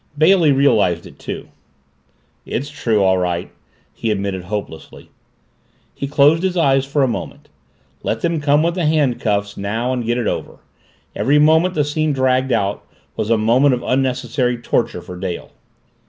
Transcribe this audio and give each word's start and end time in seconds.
Bailey 0.17 0.51
realized 0.51 1.05
it, 1.05 1.19
too. 1.19 1.49
"It's 2.43 2.71
true, 2.71 3.03
all 3.03 3.19
right," 3.19 3.51
he 3.93 4.09
admitted 4.09 4.45
hopelessly. 4.45 5.11
He 5.93 6.07
closed 6.07 6.41
his 6.41 6.57
eyes 6.57 6.87
for 6.87 7.03
a 7.03 7.07
moment. 7.07 7.49
Let 8.01 8.21
them 8.21 8.41
come 8.41 8.63
with 8.63 8.73
the 8.73 8.87
handcuffs 8.87 9.57
now 9.57 9.93
and 9.93 10.03
get 10.03 10.17
it 10.17 10.25
over 10.25 10.57
every 11.15 11.37
moment 11.37 11.75
the 11.75 11.83
scene 11.83 12.13
dragged 12.13 12.51
out 12.51 12.83
was 13.15 13.29
a 13.29 13.37
moment 13.37 13.75
of 13.75 13.83
unnecessary 13.83 14.57
torture 14.57 15.03
for 15.03 15.17
Dale. 15.19 15.51